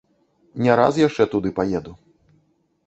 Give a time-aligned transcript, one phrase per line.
[0.67, 1.91] Не раз яшчэ туды паеду.